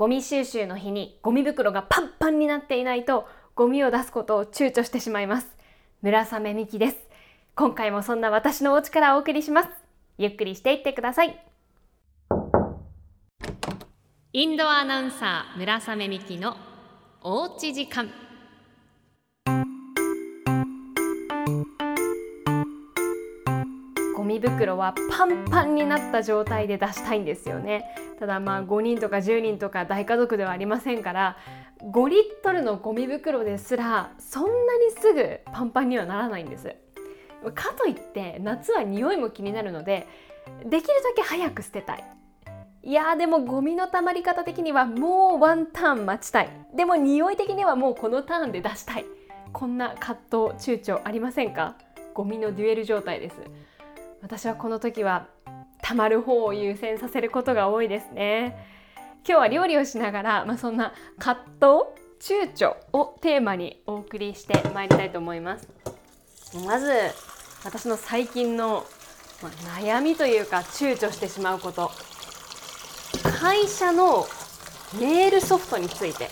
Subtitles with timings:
[0.00, 5.54] ゴミ収集の日にゴミ袋がパンパンになっていないとゴミを出すことを躊躇してしまいます。
[6.00, 6.96] 村雨美希です。
[7.54, 9.68] 今回もそんな私のお家からお送りします。
[10.16, 11.44] ゆっくりしていってください。
[14.32, 16.56] インドアナウンサー村雨美希の
[17.20, 18.08] おうち時間。
[24.30, 27.96] ゴミ袋はパンパンになった状態で出したいんですよね。
[28.20, 31.36] ただまあ5人とか10人とか大家族ではありませんから
[31.82, 36.76] 5リットルのゴミ袋ですらそんなにすぐパンパンにはならないんです。
[37.56, 40.06] かといって夏は匂いも気になるので
[40.64, 42.04] できるだけ早く捨てたい。
[42.84, 46.50] いやでもゴミの溜まり方的にはもうワンターン待ちたい。
[46.76, 49.06] でも匂い的にはもうこのターンで出したい。
[49.52, 50.14] こんな葛
[50.54, 51.74] 藤躊躇ありませんか？
[52.14, 53.36] ゴミのデュエル状態です。
[54.22, 55.28] 私はこの時は
[55.82, 58.56] たまる方を優先させることが多いですね。
[59.26, 65.68] 今日は料理をしながら、まあ、そんな葛藤躊躇をテーマにお送りしてまいりたいと思います。
[66.64, 66.90] まず
[67.64, 68.84] 私の最近の、
[69.42, 71.90] まあ、悩みというか躊躇してしまうこと。
[73.40, 74.26] 会社の
[75.00, 76.28] メールソフトについて。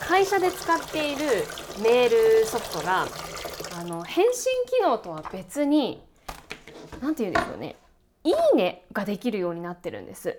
[0.00, 1.24] 会社で使っている
[1.82, 3.06] メールソフトが
[3.78, 6.02] あの返信機能とは別に
[7.02, 7.76] 何て言うんでしょうね
[8.24, 10.38] 「いいね」ができるようになってるんです。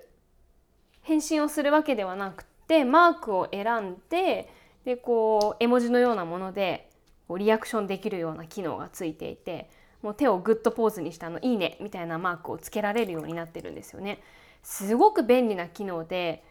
[1.02, 4.50] 返信をするわけではなくてマークを選んで
[4.86, 6.90] でこう絵文字のようなもので
[7.28, 9.68] こうリアクションできるような機能がついていて
[10.00, 14.22] もう手をグッドポーズにしたの「いいね」みたいなマークをつけられるようになってるんですよね。
[14.62, 16.42] すごく便利な機能で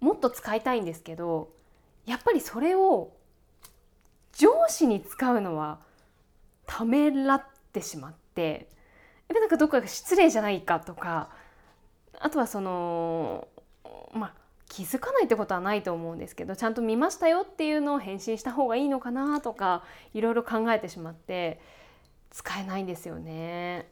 [0.00, 1.50] もっと使いたいんですけど
[2.04, 3.12] やっぱりそれを
[4.34, 5.80] 上司に使うのは
[6.66, 7.42] ためらっ
[7.72, 8.68] てしまって
[9.34, 11.30] ぱなんかどっか失礼じゃないかとか
[12.18, 13.48] あとはその
[14.12, 14.34] まあ
[14.68, 21.60] 気づかないってことはないと思うんですけどちゃんと見ましたよっていうのを返信した方がいいのかなとかいろいろ考えてしまって
[22.30, 23.88] 使えないんですよね。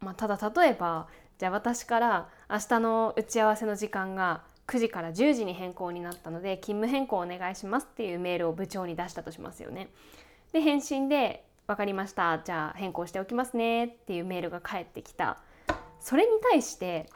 [0.00, 1.08] まあ、ただ例えば
[1.38, 9.88] じゃあ私から明日の打ち合わせの時間が9時から10時に変更になったので勤務変更お願いしますっていうメールを部長に出したとしますよね。
[10.52, 12.38] で返信で「分かりました。
[12.38, 15.38] じゃあ変更しておきますね」っていうメールが返ってきた。
[16.00, 17.08] それに対して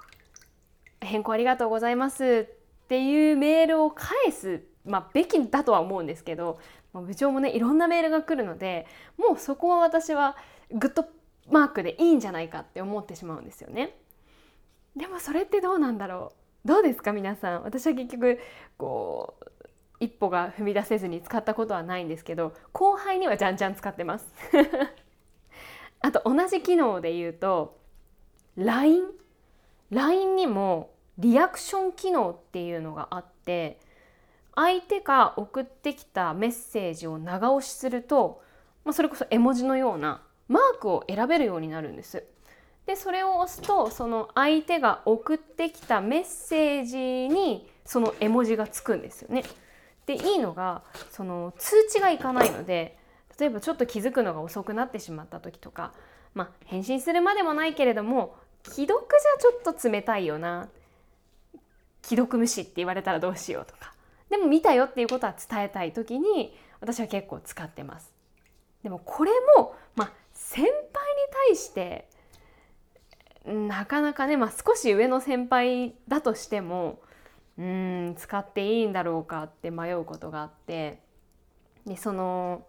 [1.00, 2.48] 「変更ありがとうございます」
[2.84, 6.58] っていうメールを返す、まあ、べきだとは思うんですけど
[6.94, 8.86] 部長もねいろんなメールが来るので
[9.18, 10.36] もうそこは私は
[10.70, 11.06] グッド
[11.50, 13.94] マークでいいんじゃないかって思ってしまうんですよね。
[14.96, 16.32] でもそれってどうなんだろ
[16.64, 16.68] う。
[16.68, 17.62] どうですか皆さん。
[17.62, 18.38] 私は結局
[18.76, 19.57] こう
[20.00, 24.26] 一歩が踏み出せずに使ったことはないんですけど後輩にはじゃんじゃん使ってます
[26.00, 27.78] あと同じ機能で言うと
[28.56, 29.04] LINE
[29.90, 33.80] LINE にもリアクション機能っていうのがあって
[34.54, 38.42] 相手が送ってきたメッセージを長押しすると、
[38.84, 42.24] まあ、それこそ絵文字のようなマークを選べるようになるんです。
[42.86, 46.98] でそれを押すとその相手が送ってきたメッセージ
[47.28, 49.44] にその絵文字がつくんですよね。
[50.08, 52.96] でいいのがその通知がいかないので
[53.38, 55.92] 例えばちょっと気づくのが遅くなってしまった時とか、
[56.34, 60.70] まあ、返信するまでもないけれども既読じゃちょっと冷たいよな
[62.02, 63.92] 既読無視って言われたらどうしようとか
[64.30, 68.14] でも見たよっていうことは伝えたい時に私は結構使ってます。
[68.82, 70.76] でもこれも、まあ、先輩に
[71.48, 72.08] 対して
[73.44, 77.00] なかなかね、まあ、少し上の先輩だとしても
[77.58, 81.00] うん使っていいんだろうかって迷うことがあって
[81.86, 82.64] でその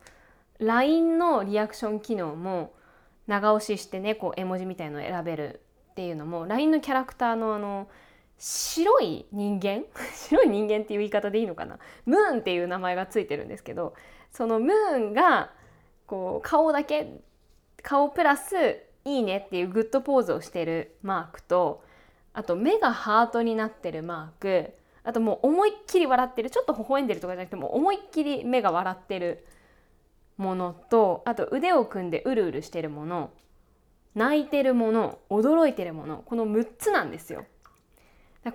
[0.60, 2.74] LINE のリアクション機能も
[3.28, 5.62] 長押ししてねこう絵文字みたいのを選べる
[5.92, 7.88] っていうのも LINE のキャラクターのあの
[8.40, 9.84] 白い人間？
[10.16, 11.78] 白い人間っていう言い方でいいのかな？
[12.06, 13.94] ムーンっていう名前がついてるんですけど
[14.32, 15.52] そのムーンが
[16.08, 17.20] こう顔だけ
[17.84, 21.84] 顔プラスいいねっていうグッドポーズをしてるマークと
[22.40, 24.74] あと目がハートになってるマーク。
[25.04, 26.50] あともう思いっきり笑ってる。
[26.50, 29.46] ちょっと微笑んでるとかじゃなくても思いっきり目が笑ってる
[30.38, 33.32] ものとあと腕を組んでうるうるしてるもの
[34.16, 37.44] 泣いてるもの驚いてるものこの6つなんですよ。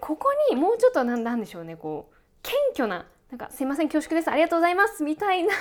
[0.01, 1.77] ここにもうちょっとなんでしょうね。
[1.77, 4.31] こう謙虚ななんか「すいません恐縮です。
[4.31, 5.53] ありがとうございます」みたいな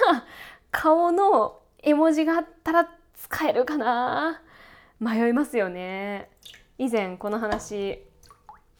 [0.71, 4.41] 顔の絵文字があったら使えるかな。
[5.01, 6.29] 迷いますよね。
[6.77, 8.01] 以前この話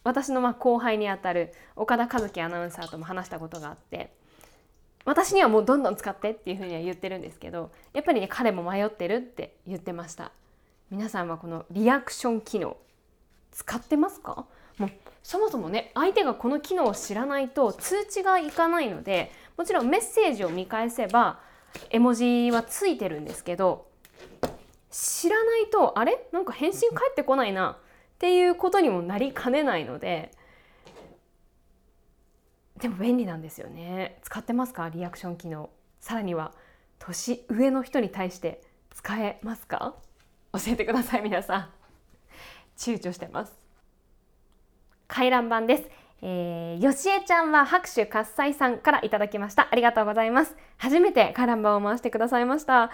[0.04, 4.12] 私のまあ後輩にあたる岡田和樹アナウンサーとも話したことがあって
[5.04, 10.30] 私にはもうどんどん使ってっていうふうには言ってるんですけどやっぱりね彼も迷ってるって言ってました。
[10.90, 12.76] 皆さんはこのリアクション機能
[13.50, 14.46] 使ってますか？
[14.78, 14.90] もう
[15.22, 21.40] そもそもね相手がこの機能を知らないと通知がいかないのでもちろんメッセージを見返せば
[21.90, 23.86] 絵文字はついてるんですけど
[24.90, 26.28] 知らないとあれ？
[26.32, 27.78] なんか返信返ってこないな。
[28.14, 30.30] っていうことにもなりかねないので
[32.80, 34.18] でも便利なんですよね。
[34.22, 34.88] 使ってますか？
[34.88, 35.70] リアクション機能。
[36.00, 36.52] さらには
[36.98, 38.62] 年上の人に対して
[38.94, 39.94] 使えますか？
[40.52, 41.68] 教えてください皆さん。
[42.76, 43.52] 躊躇してます。
[45.06, 45.84] 回覧板です。
[46.22, 49.68] えー、よしえちゃんは拍手喝采さんからいただきました。
[49.70, 50.56] ありがとうございます。
[50.76, 52.90] 初めて回覧板を回してくださいました。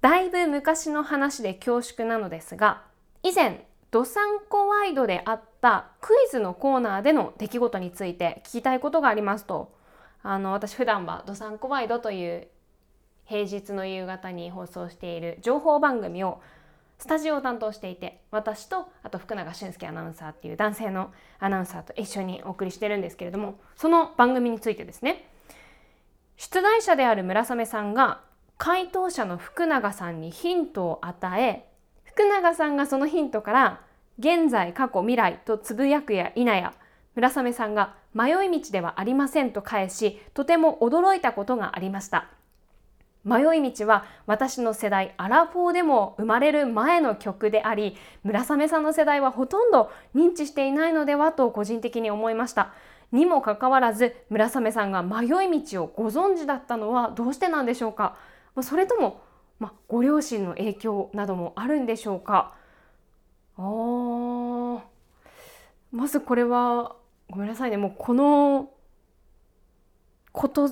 [0.00, 2.82] だいぶ昔の話で恐縮なのですが
[3.22, 9.72] 以前ドサンコワイドであったクイズのコーナーでの出来事について聞きたいことがありますと。
[10.24, 12.48] あの私普段はドサンコワイドという
[13.24, 16.40] 平日の夕方に放送している情報番組を
[16.98, 25.28] スタジオを担当していて私とあと福永俊介アナウンサーっていう男性のアナウンサーと一緒にお送りしてるんですけれどもその番組についてですね
[26.36, 28.22] 出題者である村雨さんが
[28.58, 31.68] 回答者の福永さんにヒントを与え
[32.14, 33.80] 福永さんがそのヒントから
[34.20, 36.72] 現在過去未来とつぶやくや否や
[37.16, 42.28] 村雨さんが迷い道ではありませんと返しとても驚いたことがありました。
[43.24, 52.72] 迷い道は私の世代アラフォーでも生まれる前の曲であり村雨さんの世代はほとんど認知していないのではと個人的に思いました。
[53.10, 58.16] にもかかわらず村雨さんが迷い道をご存知だったのはどうしてなんでしょうか。
[58.62, 59.20] それとも、
[59.58, 62.54] まあご両親の影響などもあるんでしょうか？
[63.56, 64.82] あ
[65.92, 66.96] まずこれは
[67.30, 67.76] ごめんなさいね。
[67.76, 68.70] もうこの
[70.32, 70.70] こと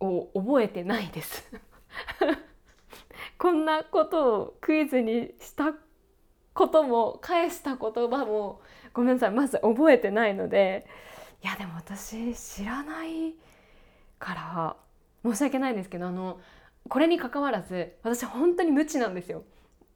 [0.00, 1.50] を覚えてないです。
[3.38, 5.74] こんなことをクイズにした
[6.54, 8.60] ことも返した言葉も
[8.92, 9.30] ごめんなさい。
[9.32, 10.86] まず覚えてないので。
[11.42, 13.34] いやでも私知らない
[14.18, 14.76] から
[15.22, 16.40] 申し訳ないんですけどあの
[16.88, 19.42] これにかかわらず私本当に無知なんですよ。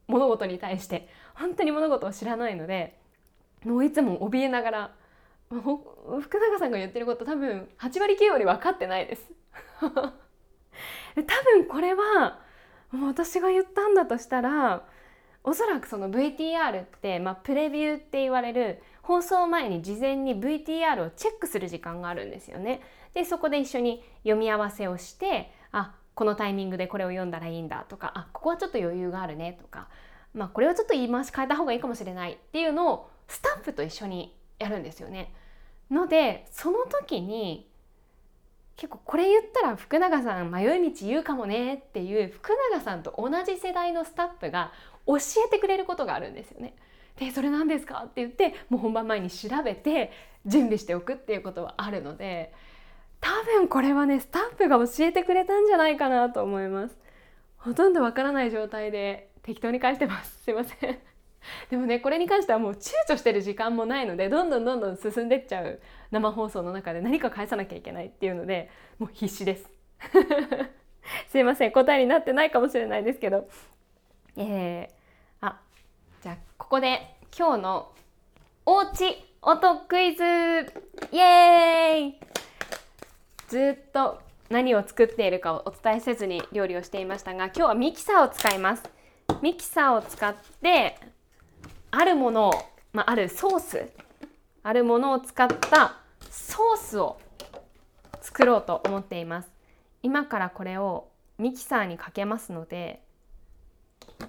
[0.06, 1.08] 物事に対して。
[1.34, 2.98] 本当に物事を知らないので
[3.64, 4.94] もういつも怯えながら
[5.50, 9.30] 福永さんが言ってること多分8割9割分かってないです。
[9.80, 9.92] 多
[11.42, 12.40] 分これは
[12.92, 14.84] 私が言ったんだとしたら
[15.44, 22.82] おそらくその VTR って、まあ、プレビューって言われる放送前に事前に VTR をチェックする時間があるんですよね。
[23.14, 29.86] でそこで一緒に読み合わせをしてあこのタイミングでこれを読んだらいいんだとかあここはちょっと余裕があるねとか、
[30.34, 35.32] まあ、これはちょっと言い回し変えた方がいいかもしれないっていうのをスタッフと一緒にやるんですよね。
[35.92, 37.70] のでその時に
[38.76, 44.72] 結構これ言ったら福永さん迷い道言うかもねっていう福永さんと同じ世代のスタッフが
[45.06, 46.74] 教えてくれることがあるんですよね。
[47.20, 50.10] でそれ何ですかって言ってもう本番前に調べて
[50.44, 52.52] 準備しておくっていうことはあるので
[53.20, 56.96] 多分これはねスタッフが教えてくれたんじゃないかなと思います。
[57.56, 60.42] ほとんどわからない状態で適当に返してます。
[60.44, 60.98] すいません。
[61.70, 65.80] でもねこれに関してはもう躊躇してる時間もないのでどんどんどんどん進んでっちゃう
[66.10, 69.70] 生放送の中で何か返さなきゃいけないっていうのでもう必死です
[71.30, 73.48] すいません答えになってないかもしれないですけど
[74.36, 75.60] えー、あ
[76.22, 77.92] じゃあここで今日の
[78.66, 80.24] おうち音クイズ
[81.12, 82.20] イエーイ
[83.48, 88.82] ずっと何を作っているかをお伝えせずに料理をしていましたが今日はミキサーを使います。
[89.42, 90.98] ミキサーを使って
[91.90, 92.52] あるものを、
[92.92, 93.90] まあ、あるソース
[94.62, 95.96] あるものを使った
[96.30, 97.18] ソースを
[98.20, 99.48] 作ろうと思っています。
[100.02, 103.00] 今からこれをミキサーにかけますので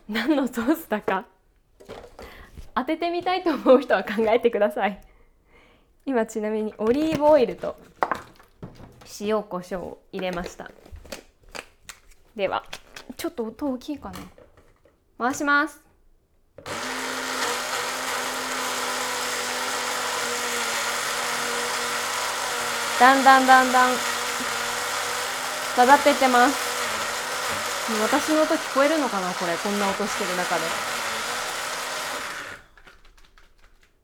[0.08, 1.26] 何のソースだか
[2.74, 5.02] 当ててみたいと思う人は考えてください。
[6.06, 7.76] 今ちなみにオリーブオイルと
[9.20, 10.70] 塩コショウを入れました。
[12.36, 12.64] では。
[13.18, 14.20] ちょっと音大きいかな。
[15.18, 15.82] 回します。
[23.00, 23.96] だんだんだんだん。
[25.76, 26.70] 混ざってってます。
[28.02, 29.58] 私の音聞こえるのかなこれ。
[29.58, 30.62] こんな音してる中で。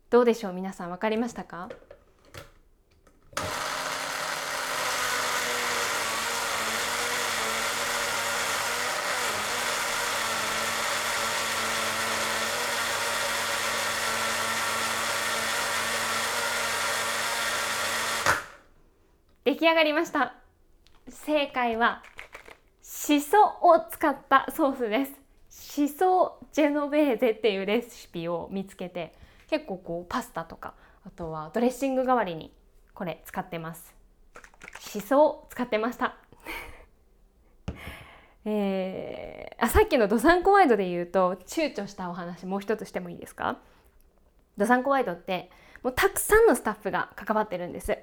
[0.09, 0.89] どうでしょう皆さん。
[0.89, 1.69] 分かりましたか？
[19.65, 20.35] 出来上がりました。
[21.09, 22.03] 正解は
[22.83, 25.13] しそを使ったソースです。
[25.49, 29.15] しそジェノベーゼっていうレシピを見つけて
[29.49, 32.53] 結構こうパスタとかあとはドレッシング代わりに
[32.93, 33.95] これ使ってます。
[34.81, 36.15] しそ使ってました。
[38.45, 43.57] えー、あさっきのドサンコワイドで言うと躊躇したお話もう一つしてもいいですか？
[44.57, 45.49] ドサンコワイドって
[45.81, 47.97] もうたくさんのスタッフが関わってるんです。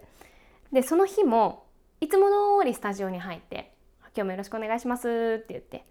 [0.73, 1.67] でその日も
[2.01, 5.87] いつも通りスタジオに入って「今日もよろしくお願いします」って言って。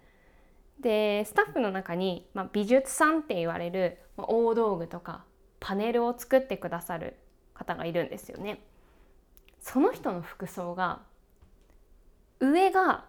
[0.80, 5.26] でスタッフの中に、まあ、美術さんって言われる、まあ、大道具とか
[5.60, 7.18] パネルを作ってくださる
[7.54, 8.64] 方がいるんですよね。
[9.60, 11.04] その人の服装が
[12.40, 13.06] 上が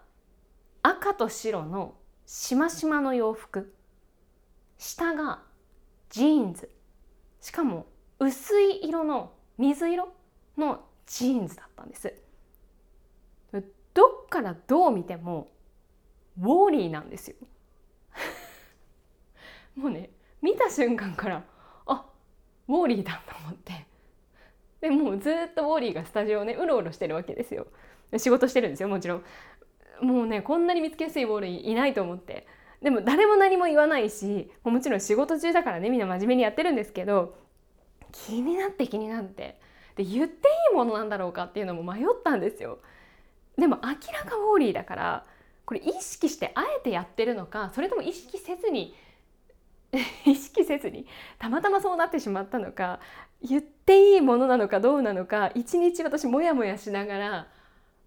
[0.83, 1.95] 赤と白の
[2.27, 3.73] しましまの洋服。
[4.77, 5.41] 下が
[6.11, 6.69] ジーンズ。
[7.41, 7.87] しかも
[8.19, 10.13] 薄い色の水色
[10.57, 12.13] のジーンズだったんです。
[13.93, 15.51] どっからどう見ても
[16.39, 17.35] ウォーリーなんですよ。
[19.75, 20.09] もうね
[20.41, 21.43] 見た瞬間から
[21.85, 22.09] あ
[22.67, 23.85] ウォーリーだと思って。
[24.81, 27.67] でもうずっとウォーリーがスタジオねうろうろしてるわけですよ。
[28.17, 29.23] 仕事してるんですよもちろん。
[30.01, 32.47] もうねこんなに見つけやすいウォーリーいないと思って。
[32.81, 37.37] でも誰も何も言わないしもちろん仕事中だからねみんな真面目にやってるんですけど
[38.11, 39.61] 気になって気になって。
[39.95, 42.79] で言っていいものなんだろうかっていうのも迷ったんですよ。
[43.57, 45.25] でも明らかウォーリーだから
[45.65, 48.95] これ意識してあえてやってるのかそれとも意識せずに
[50.25, 51.05] 意識せずに
[51.37, 52.99] たまたまそうなってしまったのか
[53.41, 57.47] 言っていいものなのかどうなのか一日私モヤモヤしながら、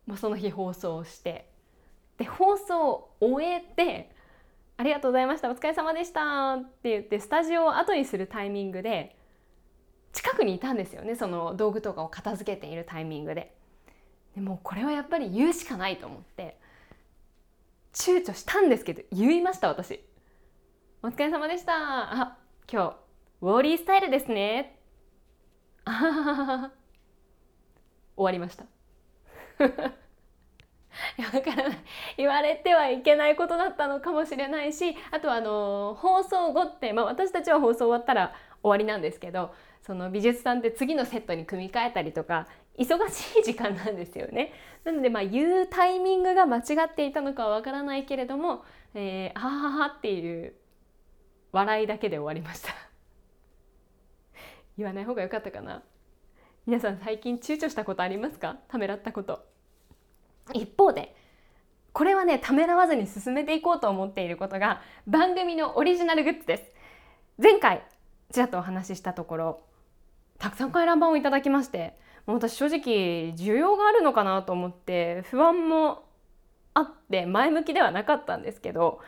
[0.07, 1.49] まあ、その日放送をして
[2.19, 4.11] で放送を終えて
[4.78, 9.16] 「ありがとうございましたお疲れ様でした」って言ってスタジオを後にするタイミングで
[10.17, 13.55] 近くにいたんですよねその道具とかを片付けているタイミングで。
[14.35, 16.59] でもこれはやっぱり言うしかないと思って
[17.95, 20.01] 躊躇したんですけど言いました私。
[21.03, 21.73] お疲れ様でした。
[21.75, 22.39] あ、
[22.71, 22.97] 今日
[23.43, 24.79] ウォーリースタイルですね。
[25.85, 26.71] あははは
[28.17, 28.65] 終わりました。
[31.19, 31.79] い やわからない
[32.17, 38.35] 言われてはいけないことだったのかもしれないしあとはあの放送後って、まあ、私たちは放送終わったら
[38.67, 44.53] 終わりなんですけどその美術さんって次のセットに組み替えたりとか忙しい時間なんですよね。
[44.85, 50.55] なのでまあ言うタイミングが間違っていたのかはわからないけれども、えー、はははっていう
[51.53, 52.75] 笑いだけで終わりました。
[54.77, 55.83] 言わない方が良かったかな。
[56.67, 58.59] 皆さん最近躊躇したことありますか？
[58.67, 59.45] ためらったこと。
[60.53, 61.15] 一方で
[61.93, 66.73] これはねためらわずに進めていこうと思っていることが番組のオリジナルグッズです。
[67.39, 67.87] 前回
[68.33, 69.61] ちらっとお話ししたところ
[70.38, 76.04] たくさん回覧板をいただきましてもう私正直需要があるのかなと思って不安も
[76.75, 79.00] あって前向きではなかったんですけど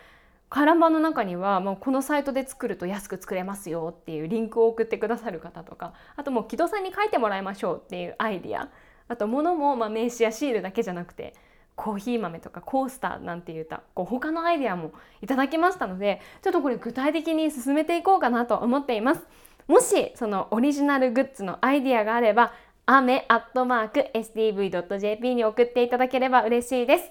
[0.50, 8.70] 回覧板の中にはもうこのサイトで作ると安く作れますよっていうリンクを送ってくださる方とかあともう木戸さんに書いてもらいましょうっていうアイディア
[9.08, 11.34] あと物もま名刺やシールだけじゃなくて
[11.78, 14.90] コーヒー豆とかコースターなんて言ったこう他のアイデアも
[15.22, 19.22] いただきましたのでちょっとこれ具体的に進めていこうかなと思っています。
[19.68, 22.52] もしそのオリジナルグッズのアイディアがあれば
[22.86, 27.10] アメアットマーク STV.jp に送っていただければ嬉しいです。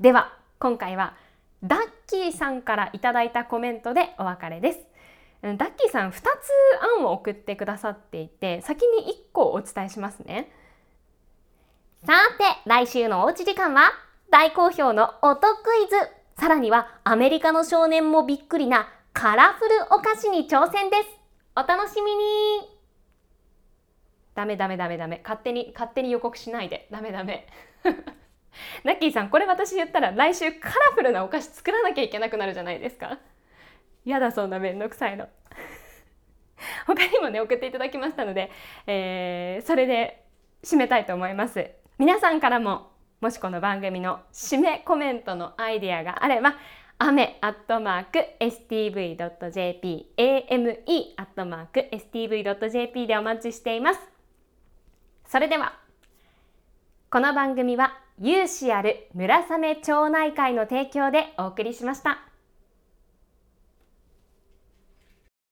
[0.00, 1.14] では今回は
[1.62, 4.78] ダッキーさんからいただいたコメントでお別れです。
[5.42, 6.24] ダッキーさん2つ
[6.98, 10.50] 案を送ってくださっていて先に1個お伝えしますね。
[12.06, 13.90] さて来週のおうち時間は
[14.30, 15.96] 大好評の音クイズ。
[16.38, 21.08] さらにはアメリカの少年もびっくりなカラフルお菓子に挑戦です。
[21.56, 22.18] お楽しみに。
[24.34, 25.22] ダメダメダメダメ。
[25.24, 26.88] 勝手に勝手に予告しないで。
[26.90, 27.46] ダメダメ。
[28.84, 33.18] ナッキーさんこれ私言ったら来週カラフルなお菓子作らなきゃいけなくなるじゃないですか。
[34.04, 35.26] やだそんなめんどくさいの。
[36.86, 38.50] 他にもね送っていただきましたので、
[38.86, 40.22] えー、それで
[40.62, 41.82] 締めたいと思います。
[41.96, 46.56] 皆さんからももしこの番組の締めコメントのアイデアがあれば
[46.98, 50.78] 雨アットマーク stv.jp ame
[51.16, 54.00] アットマーク stv.jp でお待ちしています
[55.28, 55.78] それでは
[57.10, 62.33] この番組は有志ある村雨町内会の提供でお送りしました。